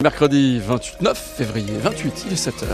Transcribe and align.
Mercredi 0.00 0.60
29 0.60 1.18
février, 1.38 1.76
28, 1.76 2.26
il 2.26 2.32
est 2.32 2.36
7h. 2.36 2.68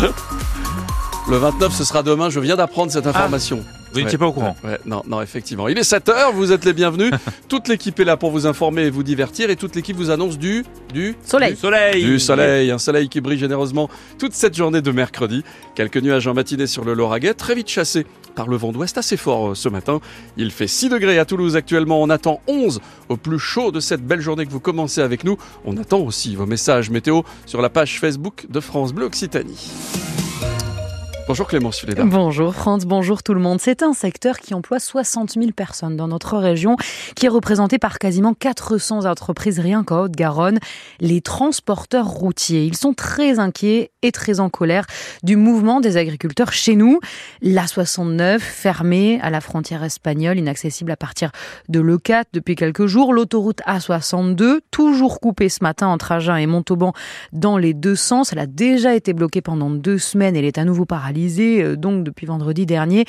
Le 1.30 1.36
29, 1.36 1.72
ce 1.72 1.84
sera 1.84 2.02
demain, 2.02 2.28
je 2.28 2.40
viens 2.40 2.56
d'apprendre 2.56 2.90
cette 2.90 3.06
information. 3.06 3.64
Vous 3.92 4.00
n'étiez 4.00 4.18
pas 4.18 4.26
au 4.26 4.32
courant 4.32 4.56
Ouais, 4.64 4.78
non, 4.84 5.02
non, 5.06 5.20
effectivement. 5.22 5.68
Il 5.68 5.78
est 5.78 5.90
7h, 5.90 6.32
vous 6.32 6.52
êtes 6.52 6.64
les 6.64 6.72
bienvenus. 6.72 7.12
toute 7.48 7.68
l'équipe 7.68 7.98
est 8.00 8.04
là 8.04 8.16
pour 8.16 8.30
vous 8.30 8.46
informer 8.46 8.82
et 8.82 8.90
vous 8.90 9.02
divertir 9.02 9.50
et 9.50 9.56
toute 9.56 9.74
l'équipe 9.76 9.96
vous 9.96 10.10
annonce 10.10 10.38
du... 10.38 10.64
du 10.92 11.16
Soleil. 11.24 11.52
du- 11.54 11.56
Soleil 11.58 12.04
Du 12.04 12.18
soleil, 12.18 12.70
un 12.70 12.78
soleil 12.78 13.08
qui 13.08 13.20
brille 13.20 13.38
généreusement 13.38 13.88
toute 14.18 14.32
cette 14.34 14.54
journée 14.56 14.82
de 14.82 14.90
mercredi. 14.92 15.42
Quelques 15.74 15.98
nuages 15.98 16.26
en 16.26 16.34
matinée 16.34 16.66
sur 16.66 16.84
le 16.84 16.94
Lauragais, 16.94 17.34
très 17.34 17.54
vite 17.54 17.68
chassés 17.68 18.06
par 18.34 18.46
le 18.48 18.56
vent 18.56 18.70
d'ouest 18.72 18.96
assez 18.98 19.16
fort 19.16 19.48
euh, 19.50 19.54
ce 19.54 19.68
matin. 19.68 20.00
Il 20.36 20.50
fait 20.52 20.68
6 20.68 20.90
degrés 20.90 21.18
à 21.18 21.24
Toulouse 21.24 21.56
actuellement, 21.56 22.00
on 22.00 22.08
attend 22.10 22.40
11 22.46 22.80
au 23.08 23.16
plus 23.16 23.38
chaud 23.40 23.72
de 23.72 23.80
cette 23.80 24.02
belle 24.06 24.20
journée 24.20 24.46
que 24.46 24.52
vous 24.52 24.60
commencez 24.60 25.00
avec 25.00 25.24
nous. 25.24 25.36
On 25.64 25.76
attend 25.76 25.98
aussi 26.00 26.36
vos 26.36 26.46
messages 26.46 26.90
météo 26.90 27.22
sur 27.46 27.62
la 27.62 27.68
page 27.70 27.98
Facebook 27.98 28.46
de 28.48 28.60
France 28.60 28.92
Bleu 28.92 29.06
Occitanie. 29.06 29.70
Bonjour 31.28 31.46
Clémence 31.46 31.80
Fuleda. 31.80 32.04
Bonjour 32.06 32.54
France, 32.54 32.86
bonjour 32.86 33.22
tout 33.22 33.34
le 33.34 33.40
monde. 33.40 33.60
C'est 33.60 33.82
un 33.82 33.92
secteur 33.92 34.38
qui 34.38 34.54
emploie 34.54 34.78
60 34.78 35.32
000 35.32 35.50
personnes 35.54 35.94
dans 35.94 36.08
notre 36.08 36.38
région, 36.38 36.76
qui 37.16 37.26
est 37.26 37.28
représenté 37.28 37.78
par 37.78 37.98
quasiment 37.98 38.32
400 38.32 39.04
entreprises 39.04 39.60
rien 39.60 39.84
qu'en 39.84 40.04
Haute-Garonne, 40.04 40.58
les 41.00 41.20
transporteurs 41.20 42.08
routiers. 42.08 42.64
Ils 42.64 42.78
sont 42.78 42.94
très 42.94 43.40
inquiets 43.40 43.90
et 44.02 44.12
très 44.12 44.40
en 44.40 44.48
colère 44.48 44.86
du 45.22 45.36
mouvement 45.36 45.80
des 45.80 45.96
agriculteurs 45.96 46.52
chez 46.52 46.76
nous. 46.76 47.00
L'A69 47.42 48.38
fermée 48.38 49.18
à 49.22 49.30
la 49.30 49.40
frontière 49.40 49.82
espagnole, 49.82 50.38
inaccessible 50.38 50.90
à 50.92 50.96
partir 50.96 51.32
de 51.68 51.80
l'E4 51.80 52.24
depuis 52.32 52.54
quelques 52.54 52.86
jours. 52.86 53.12
L'autoroute 53.12 53.60
A62 53.66 54.60
toujours 54.70 55.20
coupée 55.20 55.48
ce 55.48 55.62
matin 55.62 55.88
entre 55.88 56.12
Agen 56.12 56.36
et 56.36 56.46
Montauban 56.46 56.92
dans 57.32 57.58
les 57.58 57.74
deux 57.74 57.96
sens. 57.96 58.32
Elle 58.32 58.38
a 58.38 58.46
déjà 58.46 58.94
été 58.94 59.12
bloquée 59.12 59.40
pendant 59.40 59.70
deux 59.70 59.98
semaines. 59.98 60.36
Elle 60.36 60.44
est 60.44 60.58
à 60.58 60.64
nouveau 60.64 60.84
paralysée, 60.84 61.62
euh, 61.62 61.76
donc 61.76 62.04
depuis 62.04 62.26
vendredi 62.26 62.66
dernier. 62.66 63.04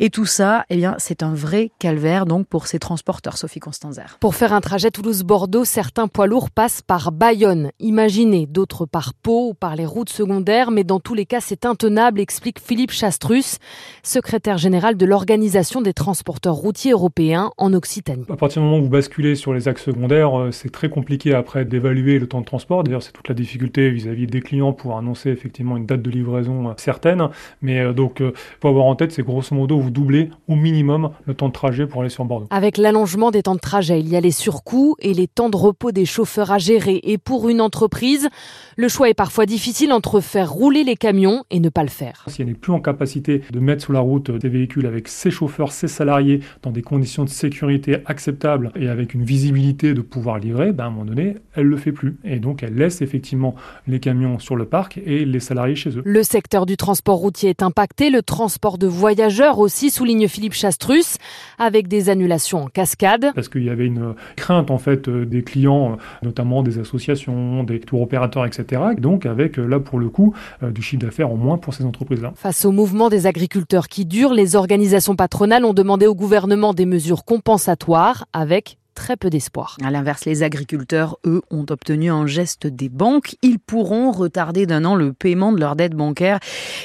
Et 0.00 0.08
tout 0.08 0.26
ça, 0.26 0.64
eh 0.70 0.76
bien, 0.76 0.94
c'est 0.98 1.22
un 1.22 1.34
vrai 1.34 1.72
calvaire 1.78 2.24
donc 2.24 2.46
pour 2.46 2.66
ces 2.66 2.78
transporteurs, 2.78 3.36
Sophie 3.36 3.60
Constanzer. 3.60 4.16
Pour 4.20 4.34
faire 4.34 4.52
un 4.52 4.60
trajet 4.60 4.90
Toulouse-Bordeaux, 4.90 5.64
certains 5.64 6.08
poids 6.08 6.26
lourds 6.26 6.50
passent 6.50 6.82
par 6.82 7.12
Bayonne. 7.12 7.70
Imaginez, 7.80 8.46
d'autres 8.46 8.86
par 8.86 9.12
Pau 9.14 9.50
ou 9.50 9.54
par 9.54 9.76
les 9.76 9.86
routes 9.86 10.08
secondaires, 10.22 10.70
mais 10.70 10.84
dans 10.84 11.00
tous 11.00 11.14
les 11.14 11.26
cas, 11.26 11.40
c'est 11.40 11.66
intenable, 11.66 12.20
explique 12.20 12.60
Philippe 12.60 12.92
Chastrus, 12.92 13.58
secrétaire 14.04 14.56
général 14.56 14.96
de 14.96 15.04
l'Organisation 15.04 15.80
des 15.80 15.92
transporteurs 15.92 16.54
routiers 16.54 16.92
européens 16.92 17.50
en 17.58 17.74
Occitanie. 17.74 18.24
À 18.30 18.36
partir 18.36 18.62
du 18.62 18.68
moment 18.68 18.78
où 18.78 18.84
vous 18.84 18.88
basculez 18.88 19.34
sur 19.34 19.52
les 19.52 19.66
axes 19.66 19.82
secondaires, 19.82 20.38
euh, 20.38 20.50
c'est 20.52 20.70
très 20.70 20.88
compliqué 20.88 21.34
après 21.34 21.64
d'évaluer 21.64 22.20
le 22.20 22.28
temps 22.28 22.40
de 22.40 22.44
transport. 22.44 22.84
D'ailleurs, 22.84 23.02
c'est 23.02 23.10
toute 23.10 23.28
la 23.28 23.34
difficulté 23.34 23.90
vis-à-vis 23.90 24.28
des 24.28 24.40
clients 24.40 24.72
pour 24.72 24.96
annoncer 24.96 25.30
effectivement 25.30 25.76
une 25.76 25.86
date 25.86 26.02
de 26.02 26.10
livraison 26.10 26.68
euh, 26.68 26.72
certaine. 26.76 27.28
Mais 27.60 27.80
euh, 27.80 27.92
donc, 27.92 28.20
il 28.20 28.32
faut 28.60 28.68
avoir 28.68 28.84
en 28.84 28.94
tête, 28.94 29.10
c'est 29.10 29.24
grosso 29.24 29.56
modo, 29.56 29.80
vous 29.80 29.90
doublez 29.90 30.30
au 30.46 30.54
minimum 30.54 31.10
le 31.24 31.34
temps 31.34 31.48
de 31.48 31.52
trajet 31.52 31.88
pour 31.88 32.02
aller 32.02 32.10
sur 32.10 32.24
Bordeaux. 32.24 32.46
Avec 32.50 32.78
l'allongement 32.78 33.32
des 33.32 33.42
temps 33.42 33.56
de 33.56 33.60
trajet, 33.60 33.98
il 33.98 34.08
y 34.08 34.14
a 34.14 34.20
les 34.20 34.30
surcoûts 34.30 34.94
et 35.00 35.14
les 35.14 35.26
temps 35.26 35.50
de 35.50 35.56
repos 35.56 35.90
des 35.90 36.04
chauffeurs 36.04 36.52
à 36.52 36.58
gérer. 36.58 37.00
Et 37.02 37.18
pour 37.18 37.48
une 37.48 37.60
entreprise, 37.60 38.28
le 38.76 38.88
choix 38.88 39.08
est 39.08 39.14
parfois 39.14 39.46
difficile 39.46 39.92
entre 39.92 40.11
faire 40.20 40.52
rouler 40.52 40.84
les 40.84 40.96
camions 40.96 41.44
et 41.50 41.60
ne 41.60 41.68
pas 41.68 41.82
le 41.82 41.88
faire. 41.88 42.24
Si 42.28 42.42
elle 42.42 42.48
n'est 42.48 42.54
plus 42.54 42.72
en 42.72 42.80
capacité 42.80 43.42
de 43.50 43.60
mettre 43.60 43.82
sur 43.82 43.92
la 43.92 44.00
route 44.00 44.30
des 44.30 44.48
véhicules 44.48 44.86
avec 44.86 45.08
ses 45.08 45.30
chauffeurs, 45.30 45.72
ses 45.72 45.88
salariés, 45.88 46.40
dans 46.62 46.70
des 46.70 46.82
conditions 46.82 47.24
de 47.24 47.28
sécurité 47.28 47.98
acceptables 48.06 48.72
et 48.76 48.88
avec 48.88 49.14
une 49.14 49.24
visibilité 49.24 49.94
de 49.94 50.00
pouvoir 50.00 50.38
livrer, 50.38 50.72
ben 50.72 50.84
à 50.84 50.86
un 50.88 50.90
moment 50.90 51.04
donné, 51.04 51.36
elle 51.54 51.66
le 51.66 51.76
fait 51.76 51.92
plus. 51.92 52.16
Et 52.24 52.38
donc, 52.38 52.62
elle 52.62 52.74
laisse 52.74 53.02
effectivement 53.02 53.54
les 53.86 54.00
camions 54.00 54.38
sur 54.38 54.56
le 54.56 54.64
parc 54.64 54.98
et 55.04 55.24
les 55.24 55.40
salariés 55.40 55.74
chez 55.74 55.90
eux. 55.90 56.02
Le 56.04 56.22
secteur 56.22 56.66
du 56.66 56.76
transport 56.76 57.16
routier 57.16 57.50
est 57.50 57.62
impacté, 57.62 58.10
le 58.10 58.22
transport 58.22 58.78
de 58.78 58.86
voyageurs 58.86 59.58
aussi, 59.58 59.90
souligne 59.90 60.28
Philippe 60.28 60.54
Chastrus, 60.54 61.18
avec 61.58 61.88
des 61.88 62.08
annulations 62.08 62.64
en 62.64 62.66
cascade. 62.66 63.26
Parce 63.34 63.48
qu'il 63.48 63.64
y 63.64 63.70
avait 63.70 63.86
une 63.86 64.14
crainte 64.36 64.70
en 64.70 64.78
fait 64.78 65.08
euh, 65.08 65.24
des 65.24 65.42
clients, 65.42 65.92
euh, 65.92 65.96
notamment 66.22 66.62
des 66.62 66.78
associations, 66.78 67.64
des 67.64 67.80
tours 67.80 68.02
opérateurs, 68.02 68.46
etc. 68.46 68.82
Et 68.96 69.00
donc 69.00 69.26
avec 69.26 69.58
euh, 69.58 69.66
là 69.66 69.80
pour 69.80 69.98
le 70.02 70.10
euh, 70.62 70.70
du 70.70 70.82
chiffre 70.82 71.02
d'affaires 71.02 71.30
en 71.30 71.36
moins 71.36 71.58
pour 71.58 71.74
ces 71.74 71.84
entreprises-là. 71.84 72.32
Face 72.36 72.64
au 72.64 72.72
mouvement 72.72 73.08
des 73.08 73.26
agriculteurs 73.26 73.88
qui 73.88 74.04
dure, 74.04 74.34
les 74.34 74.56
organisations 74.56 75.16
patronales 75.16 75.64
ont 75.64 75.74
demandé 75.74 76.06
au 76.06 76.14
gouvernement 76.14 76.74
des 76.74 76.86
mesures 76.86 77.24
compensatoires 77.24 78.26
avec 78.32 78.78
très 78.94 79.16
peu 79.16 79.30
d'espoir. 79.30 79.76
À 79.84 79.90
l'inverse, 79.90 80.24
les 80.24 80.42
agriculteurs, 80.42 81.18
eux, 81.24 81.42
ont 81.50 81.66
obtenu 81.70 82.10
un 82.10 82.26
geste 82.26 82.66
des 82.66 82.88
banques. 82.88 83.36
Ils 83.42 83.58
pourront 83.58 84.12
retarder 84.12 84.66
d'un 84.66 84.84
an 84.84 84.94
le 84.94 85.12
paiement 85.12 85.52
de 85.52 85.60
leurs 85.60 85.76
dettes 85.76 85.94
bancaires 85.94 86.38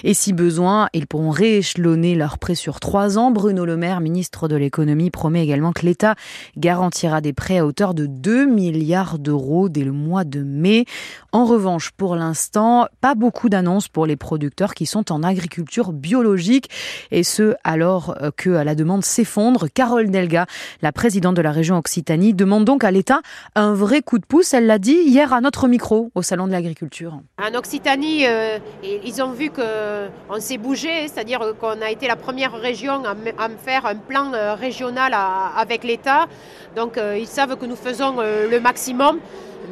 et 0.03 0.13
si 0.13 0.33
besoin, 0.33 0.89
ils 0.93 1.07
pourront 1.07 1.31
rééchelonner 1.31 2.15
leurs 2.15 2.37
prêts 2.37 2.55
sur 2.55 2.79
trois 2.79 3.17
ans. 3.17 3.31
Bruno 3.31 3.65
Le 3.65 3.77
Maire, 3.77 4.01
ministre 4.01 4.47
de 4.47 4.55
l'économie, 4.55 5.11
promet 5.11 5.43
également 5.43 5.71
que 5.71 5.85
l'État 5.85 6.15
garantira 6.57 7.21
des 7.21 7.33
prêts 7.33 7.57
à 7.57 7.65
hauteur 7.65 7.93
de 7.93 8.05
2 8.05 8.45
milliards 8.45 9.19
d'euros 9.19 9.69
dès 9.69 9.83
le 9.83 9.91
mois 9.91 10.23
de 10.23 10.43
mai. 10.43 10.85
En 11.31 11.45
revanche, 11.45 11.91
pour 11.91 12.15
l'instant, 12.15 12.87
pas 13.01 13.15
beaucoup 13.15 13.49
d'annonces 13.49 13.87
pour 13.87 14.05
les 14.05 14.15
producteurs 14.15 14.73
qui 14.73 14.85
sont 14.85 15.11
en 15.11 15.23
agriculture 15.23 15.93
biologique 15.93 16.69
et 17.11 17.23
ce, 17.23 17.55
alors 17.63 18.15
que 18.37 18.49
la 18.49 18.75
demande 18.75 19.03
s'effondre. 19.03 19.67
Carole 19.73 20.09
Delga, 20.09 20.45
la 20.81 20.91
présidente 20.91 21.35
de 21.35 21.41
la 21.41 21.51
région 21.51 21.77
Occitanie, 21.97 22.35
demande 22.35 22.63
donc 22.63 22.83
à 22.83 22.91
l'État 22.91 23.21
un 23.55 23.73
vrai 23.73 24.03
coup 24.03 24.19
de 24.19 24.25
pouce. 24.25 24.53
Elle 24.53 24.67
l'a 24.67 24.77
dit 24.77 24.99
hier 25.03 25.33
à 25.33 25.41
notre 25.41 25.67
micro 25.67 26.11
au 26.13 26.21
Salon 26.21 26.45
de 26.45 26.51
l'agriculture. 26.51 27.19
En 27.41 27.55
Occitanie, 27.55 28.27
euh, 28.27 28.59
ils 28.83 29.19
ont 29.23 29.31
vu 29.31 29.49
qu'on 29.49 30.39
s'est 30.39 30.59
bougé, 30.59 31.07
c'est-à-dire 31.07 31.39
qu'on 31.59 31.81
a 31.81 31.89
été 31.89 32.07
la 32.07 32.15
première 32.15 32.53
région 32.53 33.03
à, 33.03 33.15
à 33.43 33.49
faire 33.49 33.87
un 33.87 33.95
plan 33.95 34.31
euh, 34.35 34.53
régional 34.53 35.15
avec 35.57 35.83
l'État. 35.83 36.27
Donc 36.75 36.99
euh, 36.99 37.17
ils 37.19 37.25
savent 37.25 37.55
que 37.57 37.65
nous 37.65 37.75
faisons 37.75 38.17
euh, 38.19 38.47
le 38.47 38.59
maximum. 38.59 39.17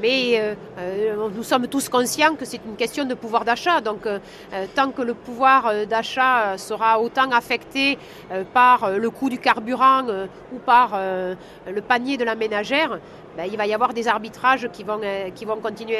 Mais 0.01 0.39
euh, 0.39 0.55
euh, 0.79 1.29
nous 1.33 1.43
sommes 1.43 1.67
tous 1.67 1.89
conscients 1.89 2.35
que 2.35 2.45
c'est 2.45 2.61
une 2.65 2.75
question 2.75 3.05
de 3.05 3.13
pouvoir 3.13 3.45
d'achat. 3.45 3.81
Donc, 3.81 4.05
euh, 4.05 4.19
tant 4.75 4.91
que 4.91 5.01
le 5.01 5.13
pouvoir 5.13 5.85
d'achat 5.85 6.57
sera 6.57 6.99
autant 6.99 7.31
affecté 7.31 7.97
par 8.53 8.91
le 8.91 9.09
coût 9.09 9.29
du 9.29 9.37
carburant 9.37 10.05
ou 10.53 10.57
par 10.59 10.99
le 10.99 11.81
panier 11.81 12.17
de 12.17 12.23
la 12.23 12.35
ménagère, 12.35 12.99
ben, 13.37 13.47
il 13.51 13.57
va 13.57 13.67
y 13.67 13.73
avoir 13.73 13.93
des 13.93 14.07
arbitrages 14.07 14.69
qui 14.71 14.83
vont, 14.83 14.99
euh, 15.03 15.29
qui 15.31 15.45
vont 15.45 15.57
continuer 15.57 15.97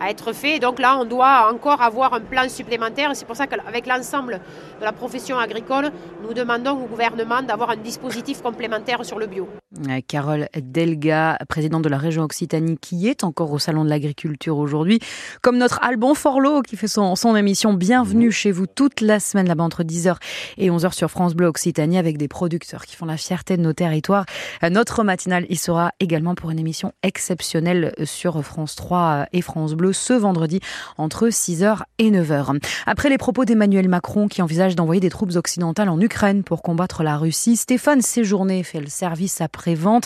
à 0.00 0.10
être 0.10 0.32
faits. 0.32 0.62
Donc 0.62 0.78
là, 0.78 0.98
on 0.98 1.04
doit 1.04 1.50
encore 1.52 1.82
avoir 1.82 2.14
un 2.14 2.20
plan 2.20 2.48
supplémentaire. 2.48 3.10
C'est 3.14 3.26
pour 3.26 3.36
ça 3.36 3.46
qu'avec 3.46 3.86
l'ensemble 3.86 4.40
de 4.80 4.84
la 4.84 4.92
profession 4.92 5.38
agricole, 5.38 5.90
nous 6.22 6.34
demandons 6.34 6.82
au 6.82 6.86
gouvernement 6.86 7.42
d'avoir 7.42 7.70
un 7.70 7.76
dispositif 7.76 8.42
complémentaire 8.42 9.04
sur 9.04 9.18
le 9.18 9.26
bio. 9.26 9.48
Euh, 9.88 10.00
Carole 10.06 10.48
Delga, 10.54 11.38
présidente 11.48 11.82
de 11.82 11.88
la 11.88 11.98
région 11.98 12.22
Occitanie, 12.22 12.78
qui 12.78 13.08
est 13.08 13.24
encore 13.24 13.52
au 13.52 13.58
Salon 13.58 13.84
de 13.84 13.90
l'agriculture 13.90 14.56
aujourd'hui, 14.56 15.00
comme 15.42 15.58
notre 15.58 15.82
Alban 15.82 16.14
Forlot 16.14 16.62
qui 16.62 16.76
fait 16.76 16.88
son, 16.88 17.16
son 17.16 17.36
émission 17.36 17.74
Bienvenue 17.74 18.30
chez 18.30 18.52
vous 18.52 18.66
toute 18.66 19.00
la 19.00 19.20
semaine 19.20 19.48
là-bas 19.48 19.64
entre 19.64 19.82
10h 19.82 20.16
et 20.56 20.70
11h 20.70 20.92
sur 20.92 21.10
France 21.10 21.34
Bleu 21.34 21.46
Occitanie 21.46 21.98
avec 21.98 22.16
des 22.16 22.28
producteurs 22.28 22.86
qui 22.86 22.96
font 22.96 23.06
la 23.06 23.16
fierté 23.16 23.56
de 23.56 23.62
nos 23.62 23.72
territoires. 23.72 24.24
Euh, 24.62 24.70
Notre 24.70 25.04
matinale 25.04 25.46
y 25.48 25.56
sera 25.56 25.92
également 26.00 26.34
pour 26.34 26.50
une 26.50 26.58
émission 26.58 26.75
exceptionnelle 27.02 27.94
sur 28.04 28.42
France 28.42 28.74
3 28.76 29.26
et 29.32 29.42
France 29.42 29.74
Bleu 29.74 29.92
ce 29.92 30.12
vendredi 30.12 30.60
entre 30.98 31.28
6h 31.28 31.80
et 31.98 32.10
9h. 32.10 32.58
Après 32.86 33.08
les 33.08 33.18
propos 33.18 33.44
d'Emmanuel 33.44 33.88
Macron 33.88 34.28
qui 34.28 34.42
envisage 34.42 34.76
d'envoyer 34.76 35.00
des 35.00 35.10
troupes 35.10 35.34
occidentales 35.36 35.88
en 35.88 36.00
Ukraine 36.00 36.42
pour 36.42 36.62
combattre 36.62 37.02
la 37.02 37.16
Russie, 37.16 37.56
Stéphane 37.56 38.02
Séjourné 38.02 38.62
fait 38.62 38.80
le 38.80 38.88
service 38.88 39.40
après-vente 39.40 40.04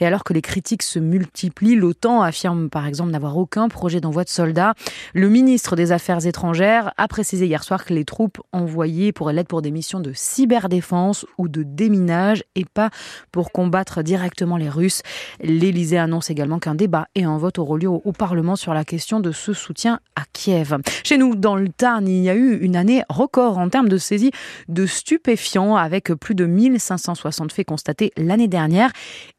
et 0.00 0.06
alors 0.06 0.24
que 0.24 0.32
les 0.32 0.42
critiques 0.42 0.82
se 0.82 0.98
multiplient, 0.98 1.76
l'OTAN 1.76 2.22
affirme 2.22 2.70
par 2.70 2.86
exemple 2.86 3.10
n'avoir 3.10 3.36
aucun 3.36 3.68
projet 3.68 4.00
d'envoi 4.00 4.24
de 4.24 4.28
soldats. 4.28 4.74
Le 5.14 5.28
ministre 5.28 5.76
des 5.76 5.92
Affaires 5.92 6.26
étrangères 6.26 6.92
a 6.96 7.08
précisé 7.08 7.46
hier 7.46 7.64
soir 7.64 7.84
que 7.84 7.94
les 7.94 8.04
troupes 8.04 8.40
envoyées 8.52 9.12
pourraient 9.12 9.32
l'être 9.32 9.48
pour 9.48 9.62
des 9.62 9.70
missions 9.70 10.00
de 10.00 10.12
cyberdéfense 10.14 11.26
ou 11.38 11.48
de 11.48 11.62
déminage 11.62 12.44
et 12.54 12.64
pas 12.64 12.90
pour 13.30 13.52
combattre 13.52 14.02
directement 14.02 14.56
les 14.56 14.68
Russes. 14.68 15.02
L'Élysée 15.40 15.98
annonce 15.98 16.11
également 16.20 16.58
qu'un 16.58 16.74
débat 16.74 17.08
et 17.14 17.24
un 17.24 17.38
vote 17.38 17.58
auront 17.58 17.76
lieu 17.76 17.88
au, 17.88 18.02
au 18.04 18.12
Parlement 18.12 18.56
sur 18.56 18.74
la 18.74 18.84
question 18.84 19.20
de 19.20 19.32
ce 19.32 19.52
soutien 19.52 20.00
à 20.16 20.22
Kiev. 20.32 20.76
Chez 21.04 21.18
nous, 21.18 21.34
dans 21.34 21.56
le 21.56 21.68
Tarn, 21.68 22.06
il 22.06 22.22
y 22.22 22.30
a 22.30 22.34
eu 22.34 22.58
une 22.58 22.76
année 22.76 23.02
record 23.08 23.58
en 23.58 23.68
termes 23.68 23.88
de 23.88 23.98
saisie 23.98 24.30
de 24.68 24.86
stupéfiants 24.86 25.76
avec 25.76 26.12
plus 26.14 26.34
de 26.34 26.44
1560 26.44 27.52
faits 27.52 27.66
constatés 27.66 28.12
l'année 28.16 28.48
dernière. 28.48 28.90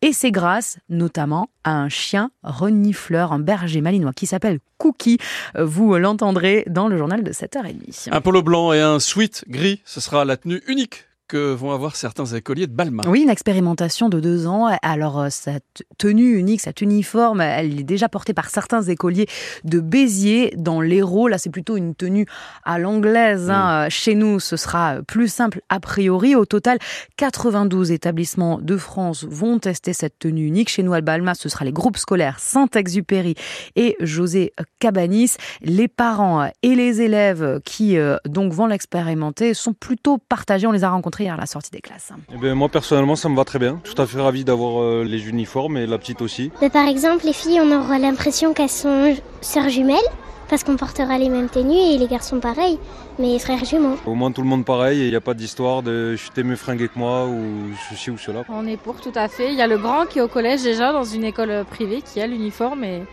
Et 0.01 0.13
c'est 0.13 0.31
grâce 0.31 0.77
notamment 0.89 1.49
à 1.63 1.75
un 1.75 1.89
chien 1.89 2.31
renifleur, 2.43 3.31
un 3.31 3.39
berger 3.39 3.81
malinois 3.81 4.13
qui 4.13 4.25
s'appelle 4.25 4.59
Cookie. 4.77 5.17
Vous 5.57 5.95
l'entendrez 5.97 6.63
dans 6.67 6.87
le 6.87 6.97
journal 6.97 7.23
de 7.23 7.31
7h30. 7.31 8.09
Un 8.11 8.21
polo 8.21 8.41
blanc 8.41 8.73
et 8.73 8.81
un 8.81 8.99
sweat 8.99 9.45
gris, 9.47 9.81
ce 9.85 10.01
sera 10.01 10.25
la 10.25 10.37
tenue 10.37 10.61
unique 10.67 11.05
que 11.27 11.53
vont 11.53 11.71
avoir 11.71 11.95
certains 11.95 12.25
écoliers 12.25 12.67
de 12.67 12.73
Balma. 12.73 13.03
Oui, 13.07 13.21
une 13.21 13.29
expérimentation 13.29 14.09
de 14.09 14.19
deux 14.19 14.45
ans. 14.47 14.69
Alors, 14.81 15.19
euh, 15.19 15.27
cette 15.29 15.83
tenue 15.97 16.37
unique, 16.37 16.61
cet 16.61 16.81
uniforme, 16.81 17.41
elle 17.41 17.79
est 17.79 17.83
déjà 17.83 18.09
portée 18.09 18.33
par 18.33 18.49
certains 18.49 18.81
écoliers 18.81 19.27
de 19.63 19.79
Béziers 19.79 20.53
dans 20.57 20.81
l'Hérault. 20.81 21.27
Là, 21.27 21.37
c'est 21.37 21.49
plutôt 21.49 21.77
une 21.77 21.95
tenue 21.95 22.25
à 22.63 22.77
l'anglaise. 22.77 23.49
Hein. 23.49 23.87
Mm. 23.87 23.89
Chez 23.89 24.15
nous, 24.15 24.39
ce 24.39 24.57
sera 24.57 24.97
plus 25.07 25.27
simple 25.27 25.61
a 25.69 25.79
priori. 25.79 26.35
Au 26.35 26.45
total, 26.45 26.77
92 27.17 27.91
établissements 27.91 28.59
de 28.59 28.77
France 28.77 29.23
vont 29.23 29.59
tester 29.59 29.93
cette 29.93 30.19
tenue 30.19 30.45
unique. 30.45 30.69
Chez 30.69 30.83
nous, 30.83 30.93
à 30.93 31.01
Balma, 31.01 31.35
ce 31.35 31.47
sera 31.49 31.63
les 31.63 31.71
groupes 31.71 31.97
scolaires 31.97 32.39
Saint-Exupéry 32.39 33.35
et 33.75 33.95
José 34.01 34.53
Cabanis. 34.79 35.35
Les 35.61 35.87
parents 35.87 36.49
et 36.61 36.75
les 36.75 37.01
élèves 37.01 37.61
qui 37.63 37.97
euh, 37.97 38.17
donc 38.25 38.51
vont 38.51 38.67
l'expérimenter 38.67 39.53
sont 39.53 39.73
plutôt 39.73 40.17
partagés. 40.17 40.67
On 40.67 40.71
les 40.71 40.83
a 40.83 40.89
rencontrés 40.89 41.12
hier 41.21 41.33
à 41.33 41.37
la 41.37 41.45
sortie 41.45 41.71
des 41.71 41.81
classes. 41.81 42.11
Eh 42.33 42.37
ben, 42.37 42.53
moi 42.53 42.69
personnellement 42.69 43.15
ça 43.15 43.29
me 43.29 43.35
va 43.35 43.45
très 43.45 43.59
bien. 43.59 43.79
Tout 43.83 43.99
à 44.01 44.05
fait 44.05 44.19
ravi 44.19 44.43
d'avoir 44.43 44.81
euh, 44.81 45.03
les 45.03 45.27
uniformes 45.29 45.77
et 45.77 45.85
la 45.85 45.97
petite 45.97 46.21
aussi. 46.21 46.51
Mais 46.61 46.69
par 46.69 46.87
exemple 46.87 47.25
les 47.25 47.33
filles 47.33 47.59
on 47.61 47.71
aura 47.71 47.99
l'impression 47.99 48.53
qu'elles 48.53 48.69
sont 48.69 49.15
sœurs 49.41 49.69
jumelles 49.69 49.97
parce 50.49 50.63
qu'on 50.63 50.75
portera 50.75 51.17
les 51.17 51.29
mêmes 51.29 51.49
tenues 51.49 51.93
et 51.93 51.97
les 51.97 52.07
garçons 52.07 52.39
pareil, 52.39 52.77
mais 53.17 53.39
frères 53.39 53.63
jumeaux. 53.65 53.97
Au 54.05 54.13
moins 54.13 54.31
tout 54.31 54.41
le 54.41 54.47
monde 54.47 54.65
pareil 54.65 55.01
et 55.01 55.05
il 55.05 55.09
n'y 55.09 55.15
a 55.15 55.21
pas 55.21 55.33
d'histoire 55.33 55.81
de 55.81 56.15
je 56.15 56.29
t'ai 56.31 56.43
mieux 56.43 56.55
fringué 56.55 56.87
que 56.89 56.99
moi 56.99 57.25
ou 57.25 57.71
ceci 57.89 58.11
ou 58.11 58.17
cela. 58.17 58.43
On 58.49 58.67
est 58.67 58.77
pour 58.77 59.01
tout 59.01 59.13
à 59.15 59.27
fait. 59.27 59.51
Il 59.51 59.57
y 59.57 59.61
a 59.61 59.67
le 59.67 59.77
grand 59.77 60.05
qui 60.05 60.19
est 60.19 60.21
au 60.21 60.27
collège 60.27 60.63
déjà 60.63 60.91
dans 60.91 61.05
une 61.05 61.23
école 61.23 61.65
privée 61.69 62.01
qui 62.01 62.21
a 62.21 62.27
l'uniforme 62.27 62.83
et 62.83 63.03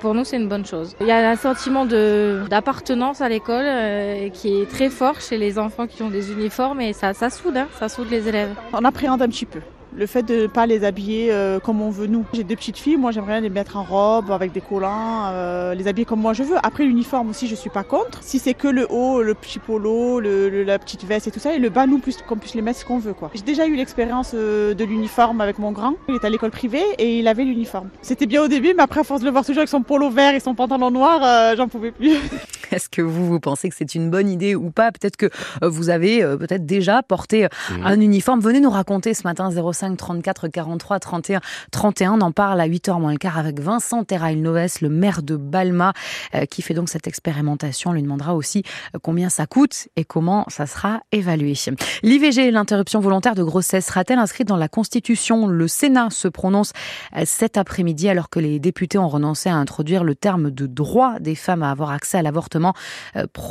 pour 0.00 0.14
nous, 0.14 0.24
c'est 0.24 0.36
une 0.36 0.48
bonne 0.48 0.66
chose. 0.66 0.94
Il 1.00 1.06
y 1.06 1.10
a 1.10 1.30
un 1.30 1.36
sentiment 1.36 1.84
d'appartenance 1.86 3.20
à 3.20 3.28
l'école 3.28 3.64
euh, 3.66 4.28
qui 4.30 4.60
est 4.60 4.70
très 4.70 4.90
fort 4.90 5.20
chez 5.20 5.38
les 5.38 5.58
enfants 5.58 5.86
qui 5.86 6.02
ont 6.02 6.10
des 6.10 6.32
uniformes 6.32 6.80
et 6.80 6.92
ça, 6.92 7.14
ça 7.14 7.30
soude, 7.30 7.56
hein, 7.56 7.68
ça 7.78 7.88
soude 7.88 8.10
les 8.10 8.28
élèves. 8.28 8.50
On 8.72 8.84
appréhende 8.84 9.22
un 9.22 9.28
petit 9.28 9.46
peu 9.46 9.60
le 9.96 10.06
fait 10.06 10.22
de 10.22 10.42
ne 10.42 10.46
pas 10.46 10.66
les 10.66 10.84
habiller 10.84 11.32
euh, 11.32 11.60
comme 11.60 11.80
on 11.82 11.90
veut 11.90 12.06
nous. 12.06 12.24
J'ai 12.32 12.44
deux 12.44 12.56
petites 12.56 12.78
filles, 12.78 12.96
moi 12.96 13.10
j'aimerais 13.10 13.40
les 13.40 13.50
mettre 13.50 13.76
en 13.76 13.82
robe 13.82 14.30
avec 14.30 14.52
des 14.52 14.60
collants, 14.60 15.26
euh, 15.32 15.74
les 15.74 15.88
habiller 15.88 16.04
comme 16.04 16.20
moi 16.20 16.32
je 16.32 16.42
veux. 16.42 16.56
Après 16.62 16.84
l'uniforme 16.84 17.30
aussi 17.30 17.46
je 17.46 17.54
suis 17.54 17.70
pas 17.70 17.84
contre. 17.84 18.22
Si 18.22 18.38
c'est 18.38 18.54
que 18.54 18.68
le 18.68 18.86
haut, 18.90 19.22
le 19.22 19.34
petit 19.34 19.58
polo, 19.58 20.20
le, 20.20 20.62
la 20.62 20.78
petite 20.78 21.04
veste 21.04 21.28
et 21.28 21.30
tout 21.30 21.40
ça, 21.40 21.54
et 21.54 21.58
le 21.58 21.68
bas 21.68 21.86
nous 21.86 22.00
qu'on 22.26 22.36
puisse 22.36 22.54
les 22.54 22.62
mettre 22.62 22.80
ce 22.80 22.84
qu'on 22.84 22.98
veut 22.98 23.14
quoi. 23.14 23.30
J'ai 23.34 23.42
déjà 23.42 23.66
eu 23.66 23.74
l'expérience 23.74 24.32
euh, 24.34 24.74
de 24.74 24.84
l'uniforme 24.84 25.40
avec 25.40 25.58
mon 25.58 25.72
grand. 25.72 25.94
Il 26.08 26.16
était 26.16 26.26
à 26.26 26.30
l'école 26.30 26.50
privée 26.50 26.84
et 26.98 27.18
il 27.18 27.28
avait 27.28 27.44
l'uniforme. 27.44 27.88
C'était 28.02 28.26
bien 28.26 28.42
au 28.42 28.48
début, 28.48 28.74
mais 28.74 28.82
après 28.82 29.00
à 29.00 29.04
force 29.04 29.20
de 29.20 29.26
le 29.26 29.32
voir 29.32 29.44
toujours 29.44 29.60
avec 29.60 29.68
son 29.68 29.82
polo 29.82 30.10
vert 30.10 30.34
et 30.34 30.40
son 30.40 30.54
pantalon 30.54 30.90
noir, 30.90 31.56
j'en 31.56 31.68
pouvais 31.68 31.92
plus. 31.92 32.16
Est-ce 32.72 32.88
que 32.88 33.02
vous, 33.02 33.26
vous 33.26 33.40
pensez 33.40 33.68
que 33.68 33.74
c'est 33.74 33.94
une 33.94 34.10
bonne 34.10 34.28
idée 34.28 34.54
ou 34.54 34.70
pas? 34.70 34.92
Peut-être 34.92 35.16
que 35.16 35.30
vous 35.62 35.90
avez 35.90 36.20
peut-être 36.36 36.66
déjà 36.66 37.02
porté 37.02 37.44
mmh. 37.44 37.86
un 37.86 38.00
uniforme. 38.00 38.40
Venez 38.40 38.60
nous 38.60 38.70
raconter 38.70 39.14
ce 39.14 39.22
matin 39.24 39.50
05 39.50 39.96
34 39.96 40.48
43 40.48 41.00
31 41.00 41.40
31. 41.70 42.12
On 42.12 42.20
en 42.20 42.32
parle 42.32 42.60
à 42.60 42.68
8h 42.68 43.00
moins 43.00 43.12
le 43.12 43.18
quart 43.18 43.38
avec 43.38 43.60
Vincent 43.60 44.04
Terrail-Noves, 44.04 44.78
le 44.80 44.88
maire 44.88 45.22
de 45.22 45.36
Balma, 45.36 45.92
euh, 46.34 46.44
qui 46.46 46.62
fait 46.62 46.74
donc 46.74 46.88
cette 46.88 47.06
expérimentation. 47.06 47.90
On 47.90 47.92
lui 47.92 48.02
demandera 48.02 48.34
aussi 48.34 48.62
euh, 48.94 48.98
combien 49.02 49.28
ça 49.28 49.46
coûte 49.46 49.88
et 49.96 50.04
comment 50.04 50.44
ça 50.48 50.66
sera 50.66 51.00
évalué. 51.12 51.54
L'IVG, 52.02 52.50
l'interruption 52.50 53.00
volontaire 53.00 53.34
de 53.34 53.42
grossesse, 53.42 53.86
sera-t-elle 53.86 54.18
inscrite 54.18 54.48
dans 54.48 54.56
la 54.56 54.68
Constitution? 54.68 55.46
Le 55.46 55.68
Sénat 55.68 56.10
se 56.10 56.28
prononce 56.28 56.72
euh, 57.16 57.22
cet 57.24 57.56
après-midi 57.56 58.08
alors 58.08 58.28
que 58.30 58.40
les 58.40 58.58
députés 58.58 58.98
ont 58.98 59.08
renoncé 59.08 59.48
à 59.48 59.54
introduire 59.54 60.04
le 60.04 60.14
terme 60.14 60.50
de 60.50 60.66
droit 60.66 61.18
des 61.20 61.34
femmes 61.34 61.62
à 61.62 61.70
avoir 61.70 61.90
accès 61.90 62.18
à 62.18 62.22
l'avortement 62.22 62.57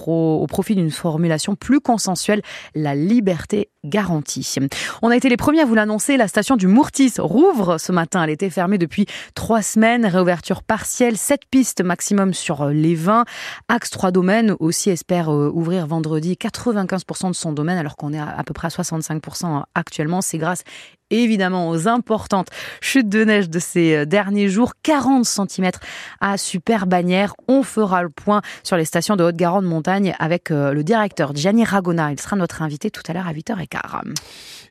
au 0.08 0.46
profit 0.48 0.76
d'une 0.76 0.92
formulation 0.92 1.56
plus 1.56 1.80
consensuelle, 1.80 2.42
la 2.76 2.96
liberté 2.96 3.70
garantie. 3.84 4.56
On 5.02 5.10
a 5.10 5.16
été 5.16 5.30
les 5.30 5.38
premiers 5.38 5.62
à 5.62 5.66
vous 5.66 5.76
l'annoncer, 5.76 6.18
la 6.18 6.28
station 6.28 6.56
du 6.56 6.68
Mourtis 6.68 7.14
rouvre 7.18 7.78
ce 7.78 7.92
matin. 7.92 8.24
Elle 8.24 8.32
était 8.32 8.50
fermée 8.50 8.78
depuis 8.78 9.06
trois 9.34 9.62
semaines. 9.62 10.06
Réouverture 10.06 10.64
partielle, 10.64 11.18
sept 11.18 11.42
pistes 11.50 11.82
maximum 11.82 12.34
sur 12.34 12.66
les 12.66 12.96
20. 12.96 13.26
Axe 13.68 13.90
3 13.90 14.12
domaines 14.12 14.56
aussi 14.60 14.90
espère 14.90 15.34
euh, 15.34 15.50
ouvrir 15.54 15.88
vendredi 15.88 16.38
95% 16.40 17.30
de 17.30 17.36
son 17.36 17.54
domaine 17.54 17.78
alors 17.78 17.96
qu'on 17.96 18.14
est 18.14 18.20
à 18.20 18.44
peu 18.46 18.54
près 18.54 18.68
à 18.68 18.70
65% 18.70 19.64
actuellement. 19.76 20.22
C'est 20.22 20.38
grâce 20.38 20.64
évidemment 21.12 21.70
aux 21.70 21.88
importantes 21.88 22.48
chutes 22.82 23.10
de 23.10 23.24
neige 23.24 23.50
de 23.50 23.60
ces 23.60 23.96
euh, 23.96 24.06
derniers 24.06 24.50
jours, 24.50 24.74
40 24.84 25.26
cm 25.26 25.72
à 26.20 26.38
Super 26.38 26.88
Bagnères. 26.88 27.34
On 27.48 27.64
fera 27.64 28.04
le 28.04 28.10
point 28.10 28.42
sur 28.64 28.78
les 28.78 28.86
stations 28.86 29.16
de 29.16 29.24
Haute-Garonne 29.24 29.66
montagne 29.66 30.16
avec 30.20 30.52
euh, 30.52 30.74
le 30.74 30.84
directeur 30.84 31.36
Gianni 31.36 31.64
Ragona. 31.64 32.12
Il 32.12 32.20
sera 32.20 32.36
notre 32.36 32.62
invité 32.62 32.92
tout 32.92 33.04
à 33.08 33.14
l'heure 33.14 33.28
à 33.28 33.34
8h15. 33.34 34.14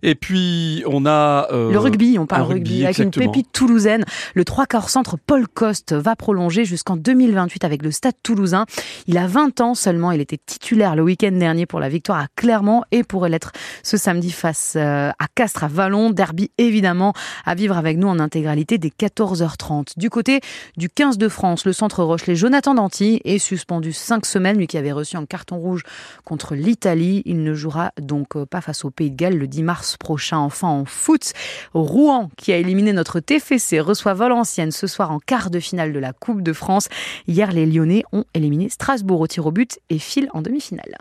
Et 0.02 0.14
puis, 0.14 0.82
on 0.87 1.06
a... 1.06 1.48
Euh, 1.52 1.70
le 1.70 1.78
rugby, 1.78 2.19
on 2.19 2.26
parle 2.26 2.43
rugby, 2.43 2.84
avec 2.84 2.98
une 2.98 3.10
pépite 3.10 3.50
toulousaine. 3.52 4.04
Le 4.34 4.44
trois 4.44 4.66
quarts 4.66 4.90
centre 4.90 5.16
Paul 5.16 5.46
Coste 5.48 5.93
va 5.93 6.16
prolonger 6.16 6.64
jusqu'en 6.64 6.96
2028 6.96 7.64
avec 7.64 7.82
le 7.82 7.90
Stade 7.90 8.14
toulousain. 8.22 8.66
Il 9.06 9.19
a 9.19 9.26
20 9.26 9.60
ans 9.60 9.75
seulement. 9.75 10.12
Il 10.12 10.20
était 10.20 10.38
titulaire 10.44 10.96
le 10.96 11.02
week-end 11.02 11.32
dernier 11.32 11.66
pour 11.66 11.81
la 11.81 11.88
victoire 11.88 12.19
à 12.19 12.26
Clermont 12.37 12.82
et 12.93 13.02
pourrait 13.02 13.31
l'être 13.31 13.52
ce 13.82 13.96
samedi 13.96 14.31
face 14.31 14.75
euh, 14.76 15.10
à 15.19 15.26
Castres 15.34 15.64
à 15.64 15.69
Vallon. 15.69 16.10
Derby, 16.10 16.50
évidemment, 16.58 17.12
à 17.44 17.54
vivre 17.54 17.76
avec 17.76 17.96
nous 17.96 18.08
en 18.08 18.19
intégralité 18.19 18.78
dès 18.78 18.88
14h30. 18.88 19.98
Du 19.98 20.10
côté 20.10 20.40
du 20.76 20.88
15 20.88 21.19
de 21.19 21.28
France, 21.28 21.64
le 21.64 21.72
centre 21.72 22.02
Rochelet, 22.02 22.37
Jonathan 22.37 22.75
Danty 22.75 23.20
est 23.25 23.38
suspendu 23.38 23.93
5 23.93 24.26
semaines, 24.26 24.58
lui 24.58 24.66
qui 24.66 24.78
avait 24.78 24.93
reçu 24.93 25.16
un 25.16 25.26
carton 25.26 25.56
rouge 25.56 25.82
contre 26.25 26.54
l'Italie. 26.54 27.22
Il 27.25 27.43
ne 27.43 27.54
jouera 27.54 27.93
donc 28.00 28.43
pas 28.44 28.60
face 28.60 28.84
au 28.84 28.90
Pays 28.90 29.10
de 29.10 29.16
Galles 29.16 29.38
le 29.38 29.46
10 29.46 29.62
mars 29.62 29.85
prochain. 29.96 30.38
Enfin, 30.38 30.68
en 30.68 30.84
foot, 30.84 31.32
Rouen, 31.74 32.30
qui 32.36 32.52
a 32.52 32.56
éliminé 32.56 32.92
notre 32.92 33.20
TFC, 33.20 33.78
reçoit 33.80 34.14
Valenciennes 34.14 34.72
ce 34.72 34.88
soir 34.88 35.12
en 35.12 35.20
quart 35.20 35.50
de 35.50 35.60
finale 35.60 35.92
de 35.92 35.98
la 36.00 36.12
Coupe 36.12 36.42
de 36.42 36.52
France. 36.52 36.88
Hier, 37.28 37.52
les 37.52 37.66
Lyonnais 37.66 38.02
ont 38.12 38.24
éliminé 38.34 38.68
Strasbourg 38.68 39.20
au 39.20 39.26
tir 39.28 39.46
au 39.46 39.52
but 39.52 39.78
et 39.90 39.98
filent 39.98 40.30
en 40.34 40.42
demi-finale. 40.42 40.96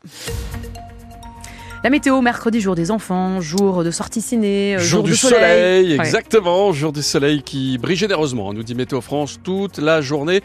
La 1.85 1.91
météo, 1.91 2.19
mercredi, 2.21 2.61
jour 2.61 2.73
des 2.73 2.89
enfants, 2.89 3.41
jour 3.41 3.83
de 3.83 3.91
sortie 3.91 4.21
ciné, 4.21 4.75
euh, 4.75 4.79
jour, 4.79 5.03
du 5.03 5.15
soleil. 5.15 5.93
exactement, 5.93 6.71
jour 6.73 6.91
du 6.91 7.03
soleil 7.03 7.43
qui 7.43 7.77
brille 7.77 7.95
généreusement, 7.95 8.53
nous 8.53 8.63
dit 8.63 8.73
Météo 8.73 9.01
France, 9.01 9.39
toute 9.43 9.77
la 9.77 10.01
journée. 10.01 10.41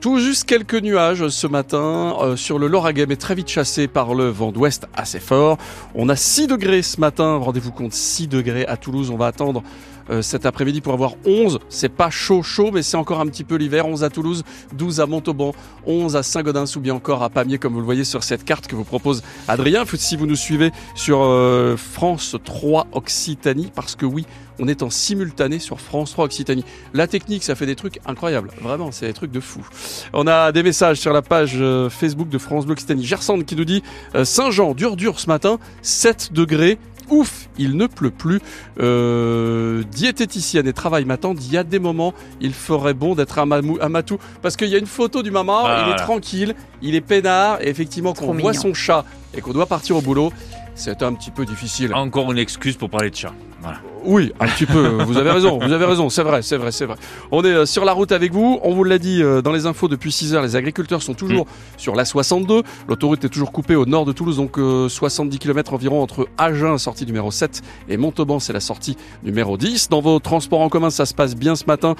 Tout 0.00 0.18
juste 0.18 0.44
quelques 0.44 0.80
nuages 0.82 1.28
ce 1.28 1.46
matin 1.46 2.16
euh, 2.20 2.36
sur 2.36 2.58
le 2.58 2.66
Lauragais, 2.66 3.06
mais 3.06 3.16
très 3.16 3.34
vite 3.34 3.48
chassé 3.48 3.88
par 3.88 4.14
le 4.14 4.28
vent 4.28 4.52
d'ouest 4.52 4.86
assez 4.94 5.20
fort. 5.20 5.58
On 5.94 6.08
a 6.08 6.16
6 6.16 6.48
degrés 6.48 6.82
ce 6.82 7.00
matin, 7.00 7.36
rendez-vous 7.36 7.72
compte, 7.72 7.92
6 7.92 8.28
degrés 8.28 8.66
à 8.66 8.76
Toulouse. 8.76 9.10
On 9.10 9.16
va 9.16 9.26
attendre 9.26 9.62
euh, 10.10 10.22
cet 10.22 10.46
après-midi 10.46 10.80
pour 10.80 10.92
avoir 10.92 11.14
11. 11.24 11.58
C'est 11.68 11.88
pas 11.88 12.10
chaud 12.10 12.42
chaud, 12.42 12.70
mais 12.72 12.82
c'est 12.82 12.96
encore 12.96 13.20
un 13.20 13.26
petit 13.26 13.44
peu 13.44 13.56
l'hiver. 13.56 13.86
11 13.86 14.04
à 14.04 14.10
Toulouse, 14.10 14.44
12 14.74 15.00
à 15.00 15.06
Montauban, 15.06 15.54
11 15.86 16.16
à 16.16 16.22
Saint-Gaudens 16.22 16.76
ou 16.76 16.80
bien 16.80 16.94
encore 16.94 17.22
à 17.22 17.30
Pamiers, 17.30 17.58
comme 17.58 17.72
vous 17.72 17.80
le 17.80 17.84
voyez 17.84 18.04
sur 18.04 18.22
cette 18.22 18.44
carte 18.44 18.66
que 18.66 18.76
vous 18.76 18.84
propose 18.84 19.22
Adrien. 19.48 19.84
Si 19.96 20.16
vous 20.16 20.26
nous 20.26 20.36
suivez 20.36 20.72
sur 20.94 21.20
euh, 21.22 21.76
France 21.76 22.36
3 22.44 22.88
Occitanie, 22.92 23.72
parce 23.74 23.96
que 23.96 24.06
oui, 24.06 24.26
on 24.58 24.68
est 24.68 24.82
en 24.82 24.90
simultané 24.90 25.58
sur 25.58 25.80
France 25.80 26.12
3 26.12 26.26
Occitanie. 26.26 26.64
La 26.94 27.06
technique, 27.06 27.42
ça 27.42 27.54
fait 27.54 27.66
des 27.66 27.76
trucs 27.76 27.98
incroyables. 28.06 28.50
Vraiment, 28.60 28.92
c'est 28.92 29.06
des 29.06 29.12
trucs 29.12 29.32
de 29.32 29.40
fou. 29.40 29.66
On 30.12 30.26
a 30.26 30.52
des 30.52 30.62
messages 30.62 30.98
sur 30.98 31.12
la 31.12 31.22
page 31.22 31.54
euh, 31.56 31.90
Facebook 31.90 32.28
de 32.28 32.38
France 32.38 32.64
Bleu 32.66 32.72
Occitanie. 32.72 33.04
Gersande 33.04 33.44
qui 33.44 33.56
nous 33.56 33.64
dit 33.64 33.82
Saint-Jean, 34.24 34.74
dur 34.74 34.96
dur 34.96 35.18
ce 35.18 35.28
matin, 35.28 35.58
7 35.82 36.32
degrés 36.32 36.78
ouf, 37.10 37.48
il 37.58 37.76
ne 37.76 37.86
pleut 37.86 38.10
plus. 38.10 38.40
Euh, 38.80 39.82
diététicienne 39.90 40.66
et 40.66 40.72
travail 40.72 41.04
m'attendent. 41.04 41.42
Il 41.42 41.52
y 41.52 41.56
a 41.56 41.64
des 41.64 41.78
moments, 41.78 42.14
il 42.40 42.52
ferait 42.52 42.94
bon 42.94 43.14
d'être 43.14 43.38
à, 43.38 43.46
Matou 43.46 44.18
parce 44.42 44.56
qu'il 44.56 44.68
y 44.68 44.74
a 44.74 44.78
une 44.78 44.86
photo 44.86 45.22
du 45.22 45.30
maman, 45.30 45.66
il 45.86 45.92
est 45.92 45.96
tranquille, 45.96 46.54
il 46.82 46.94
est 46.94 47.00
peinard 47.00 47.60
et 47.62 47.68
effectivement 47.68 48.12
qu'on 48.12 48.34
voit 48.34 48.54
son 48.54 48.74
chat 48.74 49.04
et 49.34 49.40
qu'on 49.40 49.52
doit 49.52 49.66
partir 49.66 49.96
au 49.96 50.00
boulot, 50.00 50.32
c'est 50.74 51.02
un 51.02 51.14
petit 51.14 51.30
peu 51.30 51.44
difficile. 51.44 51.94
Encore 51.94 52.30
une 52.32 52.38
excuse 52.38 52.76
pour 52.76 52.90
parler 52.90 53.10
de 53.10 53.16
chat. 53.16 53.32
Oui, 54.04 54.32
un 54.38 54.46
petit 54.46 54.66
peu. 54.66 55.02
Vous 55.04 55.16
avez 55.16 55.30
raison. 55.30 55.58
Vous 55.58 55.72
avez 55.72 55.84
raison. 55.84 56.08
C'est 56.08 56.22
vrai, 56.22 56.42
c'est 56.42 56.56
vrai, 56.56 56.70
c'est 56.70 56.86
vrai. 56.86 56.96
On 57.32 57.42
est 57.42 57.48
euh, 57.48 57.66
sur 57.66 57.84
la 57.84 57.92
route 57.92 58.12
avec 58.12 58.32
vous. 58.32 58.60
On 58.62 58.72
vous 58.72 58.84
l'a 58.84 58.98
dit 58.98 59.22
euh, 59.22 59.42
dans 59.42 59.52
les 59.52 59.66
infos 59.66 59.88
depuis 59.88 60.12
6 60.12 60.34
heures. 60.34 60.42
Les 60.42 60.54
agriculteurs 60.54 61.02
sont 61.02 61.14
toujours 61.14 61.46
mm. 61.46 61.78
sur 61.78 61.96
la 61.96 62.04
62. 62.04 62.62
L'autoroute 62.88 63.24
est 63.24 63.28
toujours 63.28 63.52
coupée 63.52 63.74
au 63.74 63.84
nord 63.84 64.04
de 64.04 64.12
Toulouse, 64.12 64.36
donc 64.36 64.56
70 64.56 65.36
euh, 65.36 65.38
km 65.38 65.74
environ 65.74 66.02
entre 66.02 66.28
Agen, 66.38 66.78
sortie 66.78 67.04
numéro 67.06 67.30
7, 67.30 67.62
et 67.88 67.96
Montauban, 67.96 68.38
c'est 68.38 68.52
la 68.52 68.60
sortie 68.60 68.96
numéro 69.24 69.56
10. 69.56 69.88
Dans 69.88 70.00
vos 70.00 70.18
transports 70.20 70.60
en 70.60 70.68
commun, 70.68 70.90
ça 70.90 71.06
se 71.06 71.14
passe 71.14 71.34
bien 71.34 71.56
ce 71.56 71.64
matin. 71.66 71.94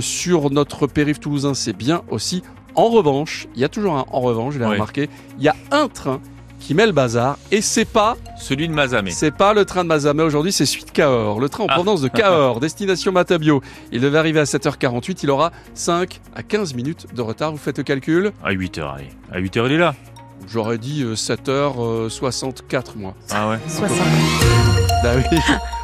sur 0.00 0.50
notre 0.50 0.86
périph' 0.86 1.20
toulousain, 1.20 1.54
c'est 1.54 1.76
bien 1.76 2.02
aussi. 2.10 2.42
En 2.74 2.88
revanche, 2.88 3.48
il 3.54 3.60
y 3.60 3.64
a 3.64 3.68
toujours 3.68 3.96
un 3.96 4.04
en 4.10 4.20
revanche, 4.20 4.54
je 4.54 4.58
l'ai 4.58 4.66
remarqué, 4.66 5.08
il 5.38 5.44
y 5.44 5.48
a 5.48 5.56
un 5.70 5.88
train 5.88 6.20
qui 6.62 6.74
met 6.74 6.86
le 6.86 6.92
bazar 6.92 7.38
et 7.50 7.60
c'est 7.60 7.84
pas 7.84 8.16
celui 8.38 8.68
de 8.68 8.72
Mazamé. 8.72 9.10
C'est 9.10 9.32
pas 9.32 9.52
le 9.52 9.64
train 9.64 9.82
de 9.82 9.88
Mazamé 9.88 10.22
aujourd'hui, 10.22 10.52
c'est 10.52 10.64
celui 10.64 10.84
de 10.84 10.90
Cahors. 10.90 11.40
Le 11.40 11.48
train 11.48 11.64
en 11.64 11.66
ah. 11.68 11.74
provenance 11.74 12.00
de 12.00 12.08
Cahors, 12.08 12.60
destination 12.60 13.12
Matabio. 13.12 13.60
Il 13.90 14.00
devait 14.00 14.18
arriver 14.18 14.40
à 14.40 14.44
7h48, 14.44 15.18
il 15.24 15.30
aura 15.30 15.52
5 15.74 16.20
à 16.34 16.42
15 16.42 16.74
minutes 16.74 17.06
de 17.14 17.20
retard. 17.20 17.50
Vous 17.50 17.58
faites 17.58 17.78
le 17.78 17.84
calcul? 17.84 18.32
À 18.44 18.52
8h, 18.52 18.94
allez. 18.94 19.08
À 19.32 19.40
8h, 19.40 19.66
il 19.66 19.72
est 19.72 19.78
là. 19.78 19.94
J'aurais 20.48 20.78
dit 20.78 21.04
7h64 21.04 22.96
moi. 22.96 23.14
Ah 23.30 23.50
ouais 23.50 23.58
60. 23.68 23.98
Bah 25.02 25.10
oui. 25.16 25.38